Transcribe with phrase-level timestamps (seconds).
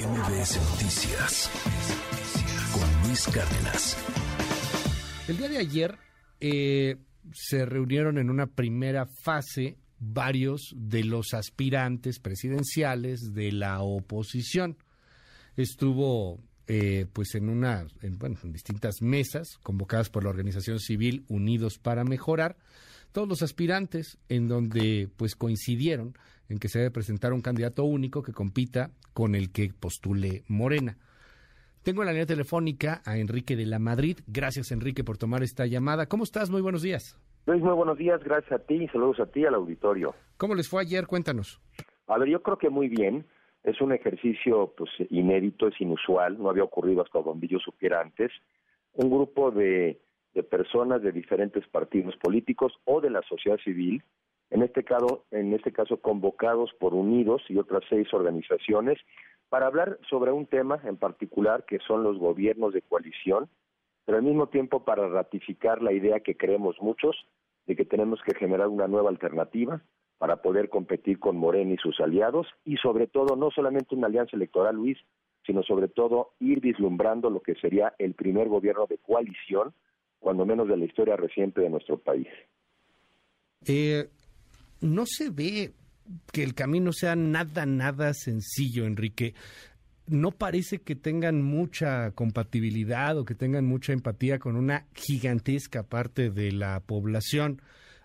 [0.00, 1.50] MBS Noticias
[2.72, 3.96] con Luis Cárdenas.
[5.28, 5.98] El día de ayer
[6.40, 6.96] eh,
[7.34, 14.78] se reunieron en una primera fase varios de los aspirantes presidenciales de la oposición.
[15.56, 21.26] Estuvo eh, pues en una, en, bueno, en distintas mesas convocadas por la organización civil
[21.28, 22.56] Unidos para Mejorar,
[23.12, 26.14] todos los aspirantes en donde pues coincidieron
[26.48, 30.96] en que se debe presentar un candidato único que compita con el que postule Morena.
[31.82, 34.18] Tengo en la línea telefónica a Enrique de la Madrid.
[34.26, 36.06] Gracias, Enrique, por tomar esta llamada.
[36.06, 36.50] ¿Cómo estás?
[36.50, 37.18] Muy buenos días.
[37.46, 38.22] Luis, muy buenos días.
[38.22, 40.14] Gracias a ti y saludos a ti al auditorio.
[40.36, 41.06] ¿Cómo les fue ayer?
[41.06, 41.60] Cuéntanos.
[42.06, 43.24] A ver, yo creo que muy bien.
[43.64, 48.30] Es un ejercicio pues inédito, es inusual, no había ocurrido hasta donde yo supiera antes.
[48.94, 50.00] Un grupo de,
[50.34, 54.02] de personas de diferentes partidos políticos o de la sociedad civil
[54.50, 58.98] en este caso, en este caso convocados por Unidos y otras seis organizaciones
[59.48, 63.48] para hablar sobre un tema en particular que son los gobiernos de coalición,
[64.04, 67.16] pero al mismo tiempo para ratificar la idea que creemos muchos
[67.66, 69.82] de que tenemos que generar una nueva alternativa
[70.18, 74.36] para poder competir con Morena y sus aliados y sobre todo no solamente una alianza
[74.36, 74.98] electoral, Luis,
[75.46, 79.72] sino sobre todo ir vislumbrando lo que sería el primer gobierno de coalición,
[80.20, 82.28] cuando menos de la historia reciente de nuestro país.
[83.66, 84.08] Eh,
[84.80, 85.72] no se ve
[86.32, 89.34] que el camino sea nada, nada sencillo, Enrique.
[90.06, 96.30] No parece que tengan mucha compatibilidad o que tengan mucha empatía con una gigantesca parte
[96.30, 97.62] de la población.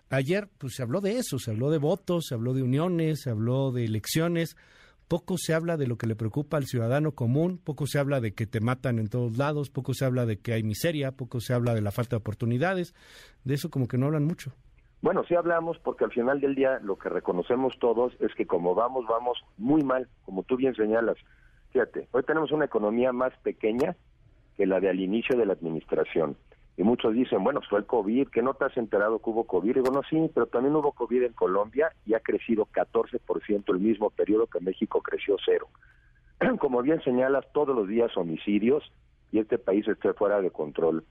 [0.08, 3.30] Ayer pues se habló de eso, se habló de votos, se habló de uniones, se
[3.30, 4.56] habló de elecciones.
[5.08, 8.34] Poco se habla de lo que le preocupa al ciudadano común, poco se habla de
[8.34, 11.54] que te matan en todos lados, poco se habla de que hay miseria, poco se
[11.54, 12.92] habla de la falta de oportunidades.
[13.44, 14.52] De eso como que no hablan mucho.
[15.02, 18.74] Bueno, sí hablamos porque al final del día lo que reconocemos todos es que como
[18.74, 21.16] vamos, vamos muy mal, como tú bien señalas.
[21.70, 23.94] Fíjate, hoy tenemos una economía más pequeña
[24.56, 26.36] que la de al inicio de la administración.
[26.76, 29.70] Y muchos dicen, bueno, fue el COVID, que no te has enterado que hubo COVID.
[29.70, 33.80] Y digo, no, sí, pero también hubo COVID en Colombia y ha crecido 14% el
[33.80, 35.68] mismo periodo que México creció cero.
[36.58, 38.84] Como bien señalas, todos los días homicidios
[39.32, 41.04] y este país está fuera de control.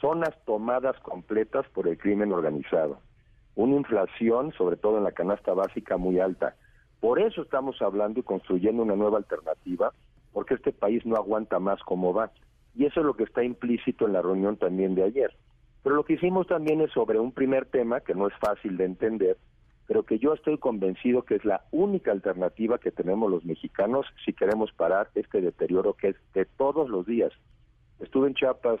[0.00, 3.00] Zonas tomadas completas por el crimen organizado
[3.54, 6.56] una inflación, sobre todo en la canasta básica, muy alta.
[7.00, 9.92] Por eso estamos hablando y construyendo una nueva alternativa,
[10.32, 12.30] porque este país no aguanta más como va.
[12.74, 15.36] Y eso es lo que está implícito en la reunión también de ayer.
[15.82, 18.84] Pero lo que hicimos también es sobre un primer tema que no es fácil de
[18.84, 19.36] entender,
[19.86, 24.32] pero que yo estoy convencido que es la única alternativa que tenemos los mexicanos si
[24.32, 27.32] queremos parar este deterioro que es de todos los días.
[27.98, 28.80] Estuve en Chiapas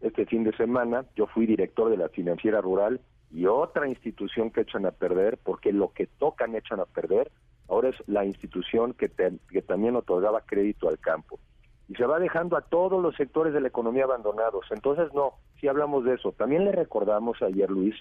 [0.00, 3.00] este fin de semana, yo fui director de la financiera rural
[3.30, 7.30] y otra institución que echan a perder, porque lo que tocan echan a perder,
[7.68, 9.10] ahora es la institución que,
[9.50, 11.38] que también otorgaba crédito al campo.
[11.88, 14.66] Y se va dejando a todos los sectores de la economía abandonados.
[14.70, 16.32] Entonces, no, si hablamos de eso.
[16.32, 17.94] También le recordamos ayer, Luis,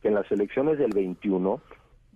[0.00, 1.60] que en las elecciones del 21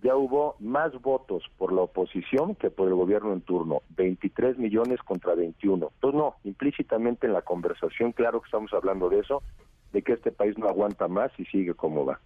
[0.01, 4.99] ya hubo más votos por la oposición que por el gobierno en turno, 23 millones
[5.03, 5.91] contra 21.
[5.93, 9.43] Entonces, no, implícitamente en la conversación, claro que estamos hablando de eso,
[9.91, 12.19] de que este país no aguanta más y sigue como va.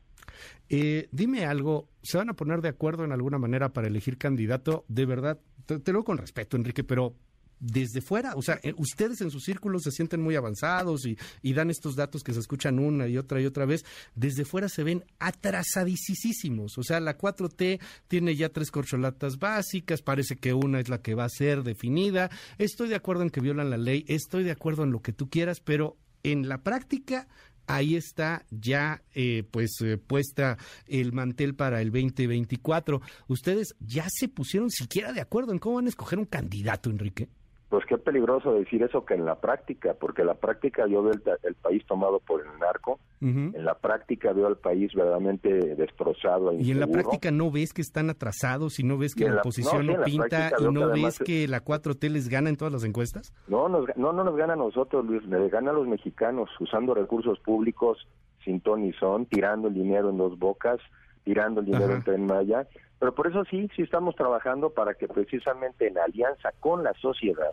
[0.70, 4.86] Eh, dime algo, ¿se van a poner de acuerdo en alguna manera para elegir candidato?
[4.88, 7.14] De verdad, te, lo digo con respeto, Enrique, pero
[7.60, 11.18] desde fuera, o sea, eh, ustedes en sus círculos se sienten muy avanzados y,
[11.54, 14.84] dan estos datos que se escuchan una y otra y otra vez, desde fuera se
[14.84, 20.90] ven atrasadísimos, o sea, la 4T tiene ya tres corcholatas básicas, parece que una es
[20.90, 24.44] la que va a ser definida, estoy de acuerdo en que violan la ley, estoy
[24.44, 27.28] de acuerdo en lo que tú quieras, pero en la práctica
[27.68, 33.02] ahí está ya eh, pues eh, puesta el mantel para el 2024.
[33.28, 37.30] ¿Ustedes ya se pusieron siquiera de acuerdo en cómo van a escoger un candidato, Enrique?
[37.74, 41.14] Pues qué peligroso decir eso que en la práctica, porque en la práctica yo veo
[41.42, 46.52] el, país tomado por el narco, en la práctica veo al país verdaderamente destrozado.
[46.52, 49.40] E y en la práctica no ves que están atrasados y no ves que la,
[49.40, 53.34] oposición no, pinta y no ves que la 4T les gana en todas las encuestas.
[53.48, 57.40] No, no, no nos gana a nosotros, Luis, le gana a los mexicanos usando recursos
[57.40, 58.08] públicos
[58.46, 60.80] sin ton ni son, tirando el dinero en dos bocas,
[61.24, 62.68] tirando el dinero en Tren Maya
[63.04, 67.52] pero por eso sí, sí estamos trabajando para que precisamente en alianza con la sociedad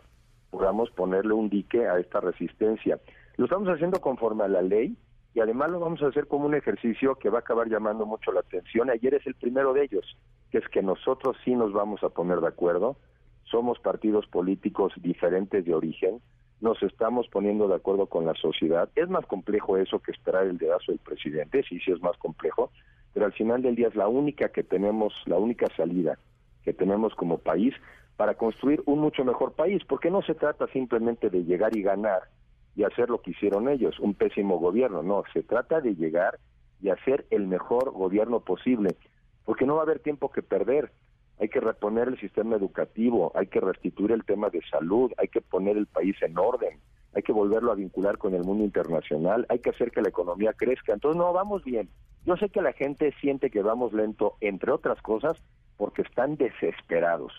[0.49, 3.01] podamos ponerle un dique a esta resistencia.
[3.35, 4.95] Lo estamos haciendo conforme a la ley
[5.33, 8.31] y además lo vamos a hacer como un ejercicio que va a acabar llamando mucho
[8.31, 8.89] la atención.
[8.89, 10.17] Ayer es el primero de ellos,
[10.51, 12.95] que es que nosotros sí nos vamos a poner de acuerdo.
[13.43, 16.21] Somos partidos políticos diferentes de origen,
[16.61, 18.87] nos estamos poniendo de acuerdo con la sociedad.
[18.95, 22.71] Es más complejo eso que esperar el dedazo del presidente, sí, sí es más complejo,
[23.13, 26.17] pero al final del día es la única que tenemos, la única salida
[26.63, 27.73] que tenemos como país
[28.17, 32.23] para construir un mucho mejor país, porque no se trata simplemente de llegar y ganar
[32.75, 36.39] y hacer lo que hicieron ellos, un pésimo gobierno, no, se trata de llegar
[36.81, 38.95] y hacer el mejor gobierno posible,
[39.45, 40.91] porque no va a haber tiempo que perder.
[41.39, 45.41] Hay que reponer el sistema educativo, hay que restituir el tema de salud, hay que
[45.41, 46.79] poner el país en orden,
[47.13, 50.53] hay que volverlo a vincular con el mundo internacional, hay que hacer que la economía
[50.53, 50.93] crezca.
[50.93, 51.89] Entonces, no, vamos bien.
[52.25, 55.41] Yo sé que la gente siente que vamos lento, entre otras cosas,
[55.77, 57.33] porque están desesperados.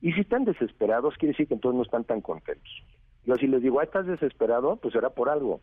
[0.00, 2.70] Y si están desesperados, quiere decir que entonces no están tan contentos.
[3.24, 4.76] Yo si les digo, ah, ¿estás desesperado?
[4.76, 5.60] Pues será por algo.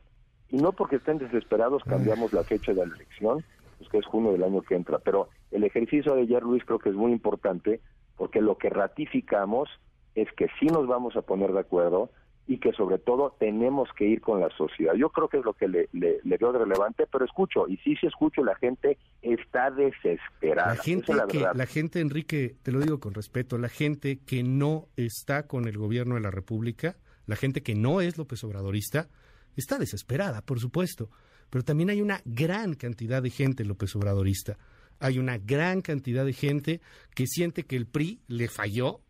[0.49, 3.43] Y no porque estén desesperados cambiamos la fecha de la elección,
[3.77, 4.99] pues que es junio del año que entra.
[4.99, 7.79] Pero el ejercicio de ayer, Luis, creo que es muy importante
[8.17, 9.69] porque lo que ratificamos
[10.15, 12.09] es que sí nos vamos a poner de acuerdo,
[12.47, 14.93] y que sobre todo tenemos que ir con la sociedad.
[14.95, 17.95] Yo creo que es lo que le, le, le de relevante, pero escucho, y sí,
[17.95, 20.75] sí escucho, la gente está desesperada.
[20.75, 24.87] La gente, que, la gente, Enrique, te lo digo con respeto, la gente que no
[24.97, 29.07] está con el gobierno de la República, la gente que no es López Obradorista,
[29.55, 31.09] está desesperada, por supuesto,
[31.49, 34.57] pero también hay una gran cantidad de gente López Obradorista.
[34.99, 36.81] Hay una gran cantidad de gente
[37.13, 39.01] que siente que el PRI le falló,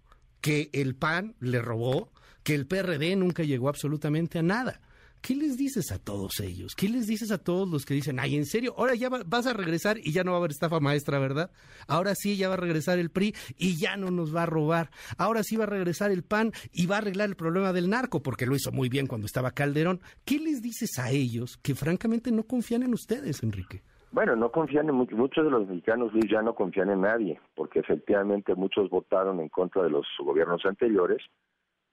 [0.44, 2.12] que el PAN le robó,
[2.44, 4.82] que el PRD nunca llegó absolutamente a nada.
[5.22, 6.76] ¿Qué les dices a todos ellos?
[6.76, 9.54] ¿Qué les dices a todos los que dicen, ay, en serio, ahora ya vas a
[9.54, 11.50] regresar y ya no va a haber estafa maestra, ¿verdad?
[11.88, 14.92] Ahora sí ya va a regresar el PRI y ya no nos va a robar.
[15.18, 18.22] Ahora sí va a regresar el PAN y va a arreglar el problema del narco,
[18.22, 20.02] porque lo hizo muy bien cuando estaba Calderón.
[20.26, 23.82] ¿Qué les dices a ellos que francamente no confían en ustedes, Enrique?
[24.14, 27.80] Bueno, no confían en muchos, de los mexicanos, Luis, ya no confían en nadie, porque
[27.80, 31.20] efectivamente muchos votaron en contra de los gobiernos anteriores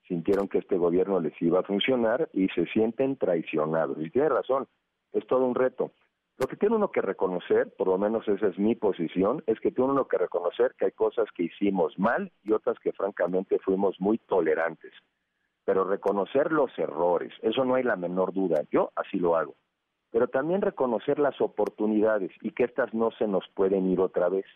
[0.06, 3.96] sintieron que este gobierno les iba a funcionar y se sienten traicionados.
[4.00, 4.66] Y tiene razón,
[5.12, 5.92] es todo un reto.
[6.36, 9.70] Lo que tiene uno que reconocer, por lo menos esa es mi posición, es que
[9.70, 14.00] tiene uno que reconocer que hay cosas que hicimos mal y otras que francamente fuimos
[14.00, 14.92] muy tolerantes.
[15.64, 19.54] Pero reconocer los errores, eso no hay la menor duda, yo así lo hago.
[20.10, 24.46] Pero también reconocer las oportunidades y que estas no se nos pueden ir otra vez.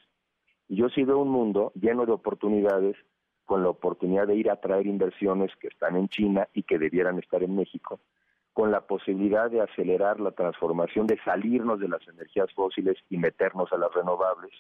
[0.69, 2.97] Y yo sí veo un mundo lleno de oportunidades
[3.45, 7.19] con la oportunidad de ir a traer inversiones que están en China y que debieran
[7.19, 8.01] estar en México,
[8.53, 13.73] con la posibilidad de acelerar la transformación, de salirnos de las energías fósiles y meternos
[13.73, 14.53] a las renovables,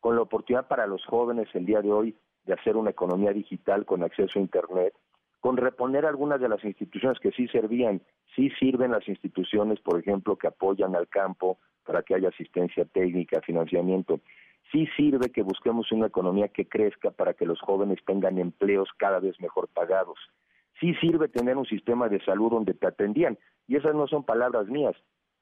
[0.00, 3.84] con la oportunidad para los jóvenes el día de hoy de hacer una economía digital
[3.86, 4.94] con acceso a Internet,
[5.40, 8.02] con reponer algunas de las instituciones que sí servían,
[8.34, 13.40] sí sirven las instituciones, por ejemplo, que apoyan al campo para que haya asistencia técnica,
[13.40, 14.20] financiamiento,
[14.70, 19.20] sí sirve que busquemos una economía que crezca para que los jóvenes tengan empleos cada
[19.20, 20.18] vez mejor pagados.
[20.80, 23.38] Sí sirve tener un sistema de salud donde te atendían.
[23.66, 24.94] Y esas no son palabras mías.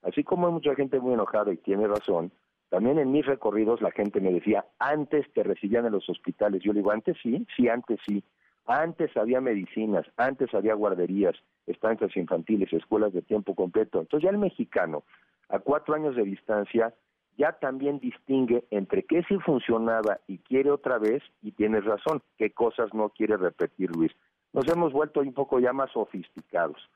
[0.02, 2.32] Así como hay mucha gente muy enojada y tiene razón,
[2.68, 6.62] también en mis recorridos la gente me decía, antes te recibían en los hospitales.
[6.62, 8.22] Yo le digo, antes sí, sí, antes sí.
[8.66, 11.36] Antes había medicinas, antes había guarderías,
[11.66, 14.00] estancias infantiles, escuelas de tiempo completo.
[14.00, 15.04] Entonces ya el mexicano,
[15.48, 16.92] a cuatro años de distancia,
[17.36, 22.50] ya también distingue entre qué sí funcionaba y quiere otra vez, y tienes razón, qué
[22.50, 24.12] cosas no quiere repetir Luis.
[24.52, 26.90] Nos hemos vuelto un poco ya más sofisticados.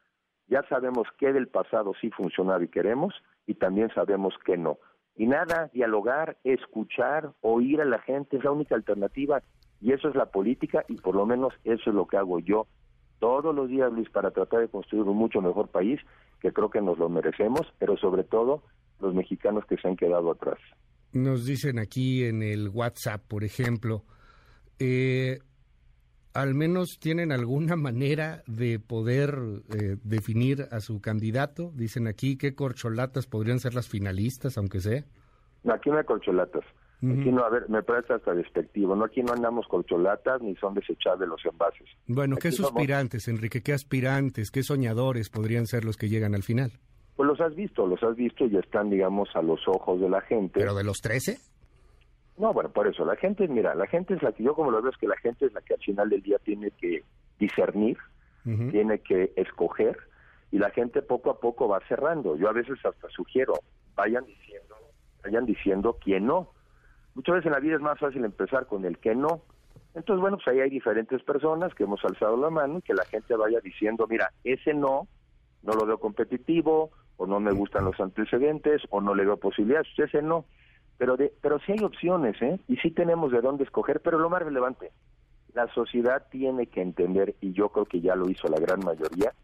[0.49, 3.14] Ya sabemos qué del pasado sí funcionaba y queremos,
[3.46, 4.78] y también sabemos qué no.
[5.14, 9.43] Y nada, dialogar, escuchar, oír a la gente es la única alternativa,
[9.81, 12.67] y eso es la política, y por lo menos eso es lo que hago yo
[13.21, 16.01] todos los días, Luis, para tratar de construir un mucho mejor país,
[16.41, 18.63] que creo que nos lo merecemos, pero sobre todo
[18.99, 20.58] los mexicanos que se han quedado atrás.
[21.13, 24.05] Nos dicen aquí en el WhatsApp, por ejemplo,
[24.79, 25.39] eh,
[26.32, 31.72] al menos tienen alguna manera de poder eh, definir a su candidato.
[31.75, 35.05] Dicen aquí qué corcholatas podrían ser las finalistas, aunque sea.
[35.70, 36.65] Aquí no hay corcholatas.
[37.03, 38.95] Aquí no, a ver, me parece hasta despectivo.
[38.95, 41.89] No, aquí no andamos corcholatas ni son desechables los envases.
[42.07, 43.63] Bueno, ¿qué suspirantes, Enrique?
[43.63, 46.73] ¿Qué aspirantes, qué soñadores podrían ser los que llegan al final?
[47.17, 50.21] Pues los has visto, los has visto y están, digamos, a los ojos de la
[50.21, 50.61] gente.
[50.61, 51.39] ¿Pero de los 13?
[52.37, 54.81] No, bueno, por eso, la gente, mira, la gente es la que, yo como lo
[54.81, 57.05] veo es que la gente es la que al final del día tiene que
[57.39, 57.99] discernir,
[58.45, 59.99] tiene que escoger,
[60.51, 62.37] y la gente poco a poco va cerrando.
[62.37, 63.55] Yo a veces hasta sugiero,
[63.95, 64.75] vayan diciendo,
[65.23, 66.51] vayan diciendo quién no.
[67.14, 69.43] Muchas veces en la vida es más fácil empezar con el que no.
[69.94, 73.05] Entonces, bueno, pues ahí hay diferentes personas que hemos alzado la mano y que la
[73.05, 75.08] gente vaya diciendo, mira, ese no,
[75.62, 79.88] no lo veo competitivo, o no me gustan los antecedentes, o no le veo posibilidades,
[79.96, 80.46] ese no.
[80.96, 82.58] Pero, de, pero sí hay opciones, ¿eh?
[82.69, 84.93] Y sí tenemos de dónde escoger, pero lo más relevante,
[85.52, 89.34] la sociedad tiene que entender, y yo creo que ya lo hizo la gran mayoría,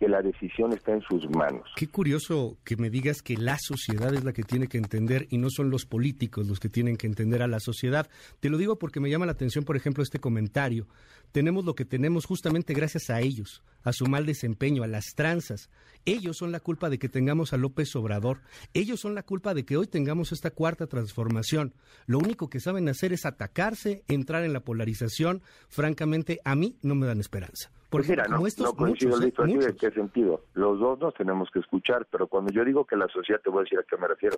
[0.00, 1.68] que la decisión está en sus manos.
[1.76, 5.36] Qué curioso que me digas que la sociedad es la que tiene que entender y
[5.36, 8.08] no son los políticos los que tienen que entender a la sociedad.
[8.40, 10.86] Te lo digo porque me llama la atención, por ejemplo, este comentario.
[11.32, 15.68] Tenemos lo que tenemos justamente gracias a ellos, a su mal desempeño, a las tranzas.
[16.06, 18.40] Ellos son la culpa de que tengamos a López Obrador.
[18.72, 21.74] Ellos son la culpa de que hoy tengamos esta cuarta transformación.
[22.06, 25.42] Lo único que saben hacer es atacarse, entrar en la polarización.
[25.68, 27.70] Francamente, a mí no me dan esperanza.
[27.90, 29.32] Pues mira, no, no coincido, ¿eh?
[29.36, 30.44] ¿en qué sentido?
[30.54, 33.60] Los dos nos tenemos que escuchar, pero cuando yo digo que la sociedad, te voy
[33.60, 34.36] a decir a qué me refiero.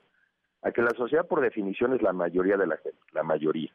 [0.62, 3.70] A que la sociedad, por definición, es la mayoría de la gente, la mayoría.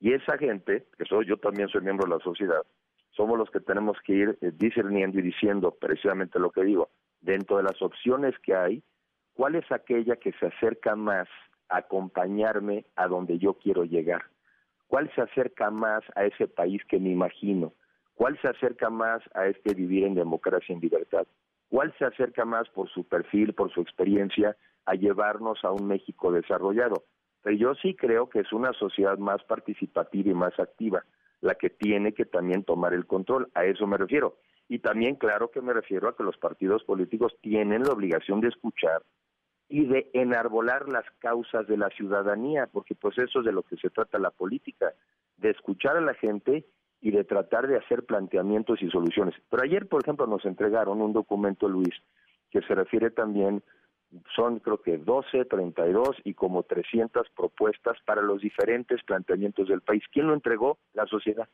[0.00, 2.62] Y esa gente, que soy yo también soy miembro de la sociedad,
[3.10, 6.90] somos los que tenemos que ir eh, discerniendo y diciendo precisamente lo que digo.
[7.20, 8.82] Dentro de las opciones que hay,
[9.34, 11.28] ¿cuál es aquella que se acerca más
[11.68, 14.24] a acompañarme a donde yo quiero llegar?
[14.88, 17.72] ¿Cuál se acerca más a ese país que me imagino?
[18.16, 21.26] ¿Cuál se acerca más a este vivir en democracia y en libertad?
[21.68, 24.56] ¿Cuál se acerca más por su perfil, por su experiencia,
[24.86, 27.04] a llevarnos a un México desarrollado?
[27.42, 31.04] Pero yo sí creo que es una sociedad más participativa y más activa,
[31.42, 33.50] la que tiene que también tomar el control.
[33.54, 34.38] A eso me refiero.
[34.66, 38.48] Y también, claro que me refiero a que los partidos políticos tienen la obligación de
[38.48, 39.02] escuchar
[39.68, 43.76] y de enarbolar las causas de la ciudadanía, porque pues eso es de lo que
[43.76, 44.94] se trata la política,
[45.36, 46.64] de escuchar a la gente
[47.06, 49.32] y de tratar de hacer planteamientos y soluciones.
[49.48, 51.94] Pero ayer, por ejemplo, nos entregaron un documento, Luis,
[52.50, 53.62] que se refiere también,
[54.34, 60.02] son creo que 12, 32 y como 300 propuestas para los diferentes planteamientos del país.
[60.10, 60.78] ¿Quién lo entregó?
[60.94, 61.48] La sociedad.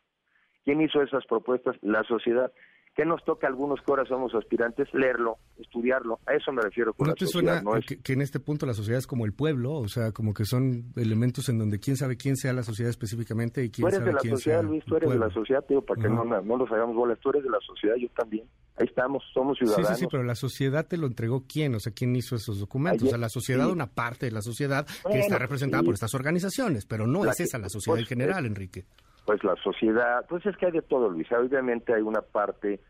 [0.64, 1.76] ¿Quién hizo esas propuestas?
[1.82, 2.50] La sociedad.
[2.94, 4.86] ¿Qué nos toca a algunos que ahora somos aspirantes?
[4.92, 6.20] Leerlo, estudiarlo.
[6.26, 9.06] A eso me refiero con ¿No te suena que, en este punto la sociedad es
[9.06, 9.72] como el pueblo?
[9.76, 13.64] O sea, como que son elementos en donde quién sabe quién sea la sociedad específicamente
[13.64, 16.02] y quién tú eres de la sociedad, Luis, tú eres de la sociedad, tío, para
[16.02, 17.18] que no, no nos hagamos bolas.
[17.20, 18.44] Tú eres de la sociedad, yo también.
[18.76, 19.88] Ahí estamos, somos ciudadanos.
[19.88, 21.74] Sí, sí, sí, pero la sociedad te lo entregó quién?
[21.74, 23.06] O sea, ¿quién hizo esos documentos?
[23.06, 26.84] o sea, la sociedad, una parte de la sociedad que está representada por estas organizaciones,
[26.84, 28.84] pero no es esa la sociedad en pues, general, Enrique.
[29.24, 31.30] Pues la sociedad, pues es que hay de todo, Luis.
[31.32, 32.80] Obviamente hay una parte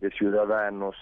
[0.00, 0.94] de ciudadanos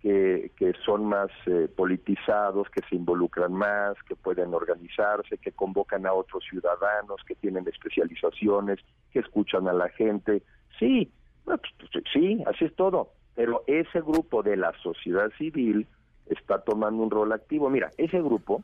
[0.00, 6.06] que, que son más eh, politizados, que se involucran más, que pueden organizarse, que convocan
[6.06, 8.78] a otros ciudadanos, que tienen especializaciones,
[9.12, 10.42] que escuchan a la gente.
[10.78, 11.10] Sí,
[11.44, 13.10] pues, pues, sí, así es todo.
[13.34, 15.86] Pero ese grupo de la sociedad civil
[16.26, 17.70] está tomando un rol activo.
[17.70, 18.62] Mira, ese grupo,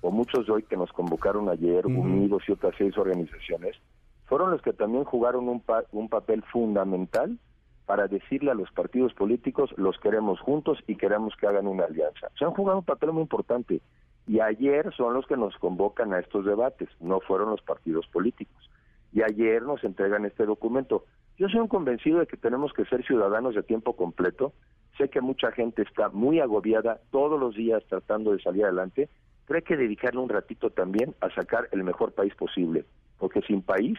[0.00, 3.76] o muchos de hoy que nos convocaron ayer, Unidos y otras seis organizaciones,
[4.26, 5.62] fueron los que también jugaron un,
[5.92, 7.38] un papel fundamental
[7.86, 12.28] para decirle a los partidos políticos los queremos juntos y queremos que hagan una alianza.
[12.38, 13.80] Se han jugado un papel muy importante
[14.26, 18.70] y ayer son los que nos convocan a estos debates, no fueron los partidos políticos.
[19.12, 21.04] Y ayer nos entregan este documento.
[21.36, 24.52] Yo soy un convencido de que tenemos que ser ciudadanos de tiempo completo.
[24.96, 29.08] Sé que mucha gente está muy agobiada todos los días tratando de salir adelante,
[29.46, 32.84] pero hay que dedicarle un ratito también a sacar el mejor país posible,
[33.18, 33.98] porque sin país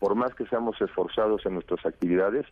[0.00, 2.46] por más que seamos esforzados en nuestras actividades,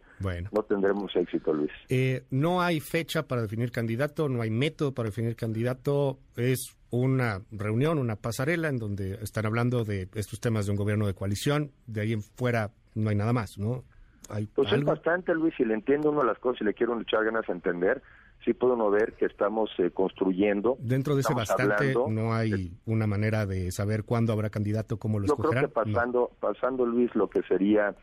[0.53, 1.73] no tendremos éxito, Luis.
[1.89, 7.41] Eh, no hay fecha para definir candidato, no hay método para definir candidato, es una
[7.51, 11.73] reunión, una pasarela en donde están hablando de estos temas de un gobierno de coalición,
[11.87, 13.85] de ahí en fuera no hay nada más, ¿no?
[14.29, 17.01] ¿Hay pues es bastante, Luis, y le entiendo uno de las cosas y le quiero
[17.01, 18.03] echar ganas a entender,
[18.45, 20.77] sí puedo uno ver que estamos eh, construyendo.
[20.81, 25.27] Dentro de ese bastante no hay una manera de saber cuándo habrá candidato, cómo lo
[25.27, 27.95] Yo creo que pasando, pasando Luis, lo que sería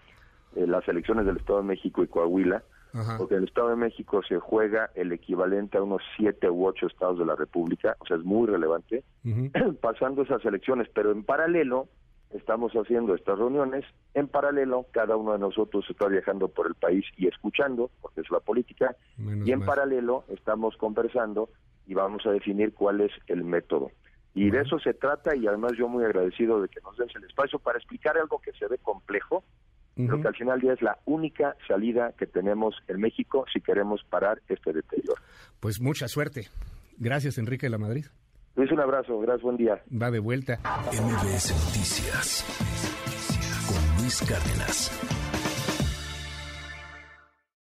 [0.56, 2.63] eh, las elecciones del Estado de México y Coahuila,
[3.18, 6.88] porque en el Estado de México se juega el equivalente a unos siete u ocho
[6.88, 9.04] estados de la República, o sea, es muy relevante,
[9.82, 11.89] pasando esas elecciones, pero en paralelo
[12.36, 13.86] estamos haciendo estas reuniones.
[14.13, 18.30] En paralelo, cada uno de nosotros está viajando por el país y escuchando, porque es
[18.30, 21.50] la política, y en paralelo estamos conversando
[21.88, 23.92] y vamos a definir cuál es el método.
[24.34, 27.24] Y de eso se trata y además yo muy agradecido de que nos des el
[27.24, 29.44] espacio para explicar algo que se ve complejo,
[29.96, 34.04] pero que al final día es la única salida que tenemos en México si queremos
[34.10, 35.22] parar este deterioro.
[35.62, 36.50] Pues mucha suerte.
[36.98, 38.06] Gracias, Enrique de la Madrid.
[38.56, 39.82] Luis, un abrazo, gracias, buen día.
[40.02, 40.60] Va de vuelta.
[40.92, 42.46] MBS Noticias
[43.68, 45.25] con Luis Cárdenas.